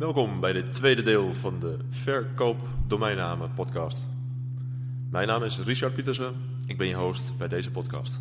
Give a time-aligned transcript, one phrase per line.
[0.00, 3.98] Welkom bij dit tweede deel van de Verkoop Domeinnamen podcast.
[5.10, 6.34] Mijn naam is Richard Pietersen,
[6.66, 8.20] ik ben je host bij deze podcast.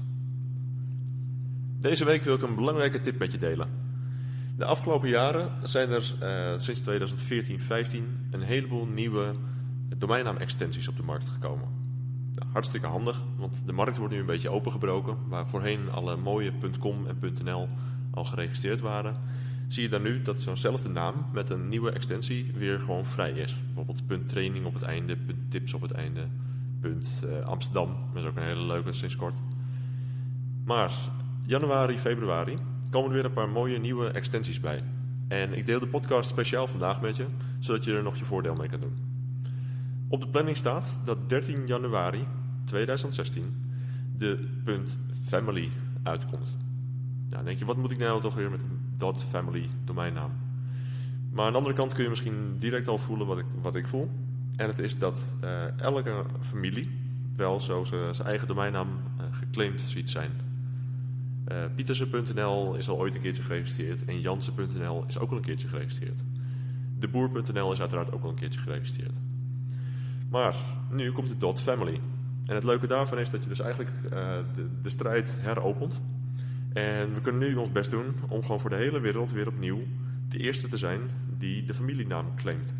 [1.79, 3.69] Deze week wil ik een belangrijke tip met je delen.
[4.57, 7.93] De afgelopen jaren zijn er uh, sinds 2014-15
[8.31, 9.35] een heleboel nieuwe
[9.97, 11.67] domeinnaam-extensies op de markt gekomen.
[12.53, 15.17] Hartstikke handig, want de markt wordt nu een beetje opengebroken.
[15.27, 17.67] Waar voorheen alle mooie .com en .nl
[18.11, 19.15] al geregistreerd waren,
[19.69, 23.55] zie je dan nu dat zo'nzelfde naam met een nieuwe extensie weer gewoon vrij is.
[23.65, 26.27] Bijvoorbeeld punt training op het einde, punt tips op het einde,
[26.79, 27.95] punt uh, Amsterdam.
[28.13, 29.35] Dat is ook een hele leuke sinds kort.
[30.65, 30.91] Maar
[31.45, 32.57] januari, februari
[32.89, 34.83] komen er weer een paar mooie nieuwe extensies bij.
[35.27, 37.25] En ik deel de podcast speciaal vandaag met je,
[37.59, 38.97] zodat je er nog je voordeel mee kan doen.
[40.07, 42.27] Op de planning staat dat 13 januari
[42.65, 43.71] 2016
[44.17, 44.47] de
[45.25, 45.69] .family
[46.03, 46.68] uitkomt.
[47.29, 50.31] Nou, denk je, wat moet ik nou toch weer met een .family domeinnaam?
[51.31, 53.87] Maar aan de andere kant kun je misschien direct al voelen wat ik, wat ik
[53.87, 54.09] voel.
[54.55, 56.89] En het is dat uh, elke familie
[57.35, 60.31] wel zo zijn eigen domeinnaam uh, geclaimd ziet zijn.
[61.51, 65.67] Uh, Pietersen.nl is al ooit een keertje geregistreerd en Jansen.nl is ook al een keertje
[65.67, 66.23] geregistreerd.
[66.97, 69.15] Deboer.nl is uiteraard ook al een keertje geregistreerd.
[70.29, 70.55] Maar
[70.91, 71.99] nu komt de .family.
[72.45, 76.01] En het leuke daarvan is dat je dus eigenlijk de, de strijd heropent
[76.73, 79.79] en we kunnen nu ons best doen om gewoon voor de hele wereld weer opnieuw
[80.29, 81.01] de eerste te zijn
[81.37, 82.73] die de familienaam claimt.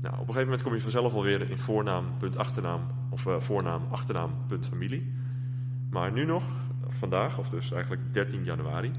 [0.00, 2.06] Nou, op een gegeven moment kom je vanzelf alweer in voornaam,
[3.10, 4.30] of uh, voornaam, achternaam.
[5.90, 6.44] Maar nu nog,
[6.86, 8.90] vandaag, of dus eigenlijk 13 januari,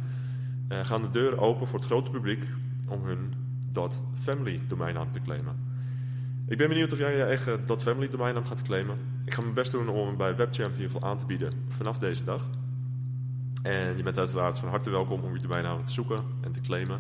[0.70, 2.44] uh, gaan de deuren open voor het grote publiek
[2.88, 3.34] om hun
[4.14, 5.56] .family domeinnaam te claimen.
[6.48, 8.98] Ik ben benieuwd of jij je eigen .family domeinnaam gaat claimen.
[9.26, 12.50] Ik ga mijn best doen om bij WebChamp in aan te bieden vanaf deze dag.
[13.64, 17.00] En je bent uiteraard van harte welkom om je domeinnaam te zoeken en te claimen.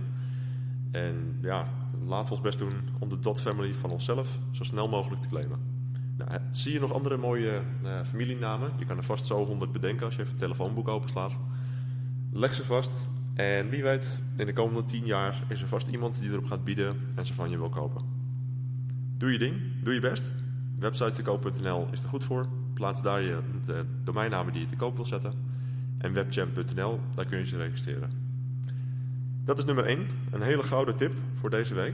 [0.91, 1.67] En ja,
[2.05, 5.27] laten we ons best doen om de dot family van onszelf zo snel mogelijk te
[5.27, 5.59] claimen.
[6.17, 8.71] Nou, zie je nog andere mooie uh, familienamen?
[8.77, 11.37] Je kan er vast zo 100 bedenken als je even het telefoonboek openslaat.
[12.31, 12.91] Leg ze vast.
[13.33, 16.63] En wie weet, in de komende 10 jaar is er vast iemand die erop gaat
[16.63, 18.01] bieden en ze van je wil kopen.
[19.17, 20.33] Doe je ding, doe je best.
[20.79, 22.47] Websitetekoop.nl is er goed voor.
[22.73, 25.52] Plaats daar je de domeinnamen die je te koop wil zetten
[26.03, 28.09] en webchamp.nl, daar kun je ze registreren.
[29.43, 31.93] Dat is nummer 1, een hele gouden tip voor deze week.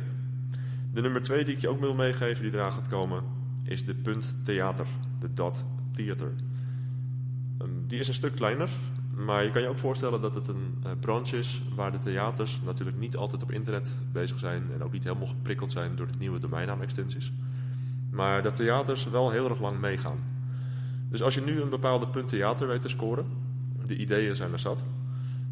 [0.93, 3.23] De nummer 2 die ik je ook wil meegeven, die eraan gaat komen,
[3.63, 4.85] is de punt theater,
[5.19, 6.31] de dot theater.
[7.57, 8.69] Ehm, die is een stuk kleiner,
[9.15, 12.59] maar je kan je ook voorstellen dat het een uh, branche is waar de theaters
[12.65, 16.17] natuurlijk niet altijd op internet bezig zijn en ook niet helemaal geprikkeld zijn door de
[16.19, 17.31] nieuwe domeinnaam-extensies.
[18.11, 20.17] Maar dat theaters wel heel erg lang meegaan.
[21.09, 23.25] Dus als je nu een bepaalde punt theater weet te scoren,
[23.89, 24.85] de ideeën zijn er zat.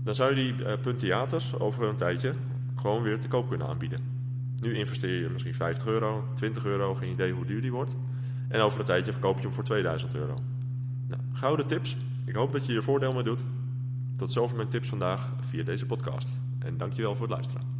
[0.03, 2.33] Dan zou je die uh, punt theater over een tijdje
[2.75, 3.99] gewoon weer te koop kunnen aanbieden.
[4.61, 7.95] Nu investeer je misschien 50 euro, 20 euro, geen idee hoe duur die wordt.
[8.47, 10.41] En over een tijdje verkoop je hem voor 2000 euro.
[11.07, 11.97] Nou, gouden tips.
[12.25, 13.43] Ik hoop dat je je voordeel mee doet.
[14.17, 16.29] Tot zover mijn tips vandaag via deze podcast.
[16.59, 17.76] En dankjewel voor het luisteren.